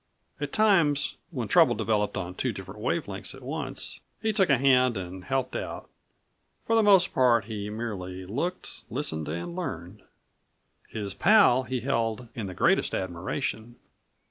[0.39, 4.57] At times when trouble developed on two different wave lengths at once, he took a
[4.57, 5.91] hand and helped out.
[6.65, 10.01] For the most part he merely looked, listened and learned.
[10.89, 13.75] His pal he held in the greatest admiration.